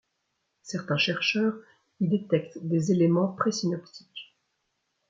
Certains 0.63 0.97
chercheurs 0.97 1.53
y 1.99 2.07
détectent 2.07 2.57
des 2.65 2.91
éléments 2.91 3.33
pré-synoptiques. 3.33 4.33